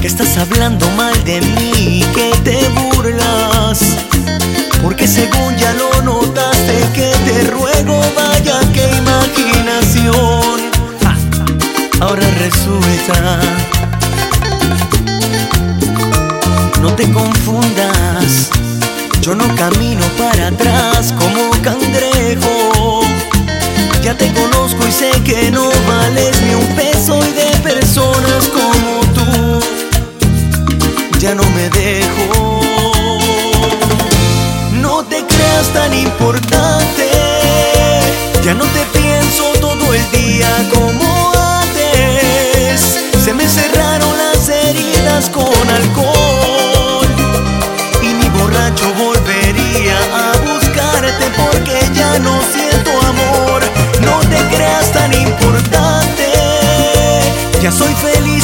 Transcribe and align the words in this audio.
que 0.00 0.06
estás 0.06 0.38
hablando 0.38 0.88
mal 0.92 1.12
de 1.24 1.42
mí, 1.42 2.02
que 2.14 2.30
te 2.42 2.68
burlas. 2.68 3.80
Porque 4.82 5.06
según 5.06 5.54
ya 5.58 5.74
lo 5.74 6.02
notaste, 6.02 6.88
que 6.94 7.12
te 7.26 7.44
ruego, 7.50 8.00
vaya 8.16 8.60
que 8.72 8.88
imaginación. 8.96 10.70
Ahora 12.00 12.26
resulta. 12.38 13.40
No 16.80 16.94
te 16.94 17.12
confundas, 17.12 18.50
yo 19.20 19.34
no 19.34 19.54
camino 19.54 20.04
para 20.16 20.48
atrás 20.48 21.12
como 21.18 21.50
cangrejo. 21.62 23.02
Ya 24.02 24.16
te 24.16 24.32
conozco 24.32 24.86
y 24.86 24.92
sé 24.92 25.10
que 25.24 25.50
no 25.50 25.68
vales 25.88 26.35
importante, 36.18 37.10
ya 38.42 38.54
no 38.54 38.64
te 38.64 38.98
pienso 38.98 39.52
todo 39.60 39.92
el 39.92 40.10
día 40.10 40.48
como 40.72 41.32
antes. 41.34 43.02
Se 43.22 43.34
me 43.34 43.46
cerraron 43.46 44.16
las 44.16 44.48
heridas 44.48 45.28
con 45.28 45.68
alcohol 45.68 47.06
y 48.00 48.14
mi 48.14 48.28
borracho 48.30 48.94
volvería 48.94 49.98
a 50.14 50.32
buscarte 50.38 51.26
porque 51.36 51.78
ya 51.92 52.18
no 52.18 52.40
siento 52.50 52.90
amor. 53.12 53.62
No 54.00 54.18
te 54.30 54.38
creas 54.56 54.90
tan 54.92 55.12
importante, 55.12 56.32
ya 57.60 57.70
soy 57.70 57.94
feliz, 57.94 58.35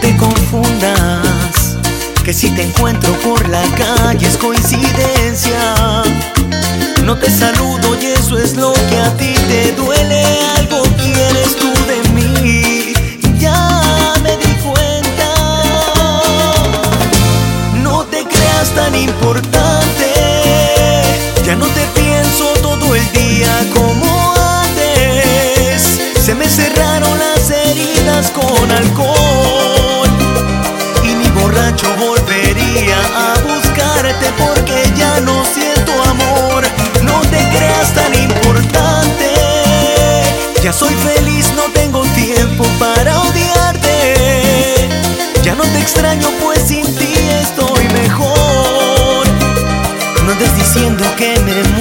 te 0.00 0.16
confundas, 0.16 1.76
que 2.24 2.32
si 2.32 2.50
te 2.50 2.62
encuentro 2.62 3.12
por 3.20 3.48
la 3.48 3.62
calle 3.76 4.26
es 4.26 4.36
coincidencia. 4.36 6.02
No 7.04 7.16
te 7.16 7.30
saludo 7.30 7.96
y 8.00 8.06
eso 8.06 8.38
es 8.38 8.56
lo 8.56 8.72
que 8.72 8.98
a 8.98 9.16
ti 9.16 9.34
te 9.48 9.72
duele. 9.72 10.22
Algo 10.58 10.82
quieres 10.96 11.56
tú 11.56 11.72
de 11.86 12.08
mí, 12.10 12.92
ya 13.38 14.14
me 14.22 14.36
di 14.36 14.52
cuenta. 14.62 15.30
No 17.82 18.04
te 18.04 18.24
creas 18.24 18.70
tan 18.74 18.94
importante, 18.94 19.77
extraño, 45.88 46.28
pues 46.42 46.68
sin 46.68 46.84
ti 46.96 47.14
estoy 47.40 47.88
mejor. 47.94 49.26
No 50.24 50.32
andes 50.32 50.54
diciendo 50.54 51.02
que 51.16 51.40
me 51.40 51.77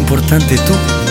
Importante 0.00 0.56
tú. 0.56 1.09